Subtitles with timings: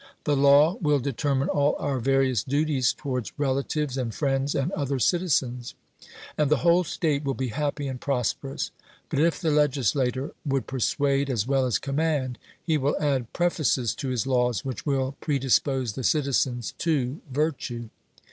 [0.23, 5.75] The law will determine all our various duties towards relatives and friends and other citizens,
[6.39, 8.71] and the whole state will be happy and prosperous.
[9.09, 14.09] But if the legislator would persuade as well as command, he will add prefaces to
[14.09, 17.89] his laws which will predispose the citizens to virtue.